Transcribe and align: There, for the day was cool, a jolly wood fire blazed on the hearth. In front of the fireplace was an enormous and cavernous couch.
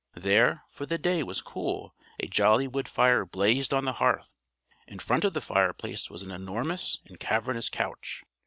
There, 0.15 0.63
for 0.71 0.87
the 0.87 0.97
day 0.97 1.21
was 1.21 1.43
cool, 1.43 1.93
a 2.19 2.25
jolly 2.25 2.67
wood 2.67 2.87
fire 2.87 3.23
blazed 3.23 3.71
on 3.71 3.85
the 3.85 3.93
hearth. 3.93 4.33
In 4.87 4.97
front 4.97 5.23
of 5.23 5.33
the 5.33 5.41
fireplace 5.41 6.09
was 6.09 6.23
an 6.23 6.31
enormous 6.31 6.97
and 7.07 7.19
cavernous 7.19 7.69
couch. 7.69 8.23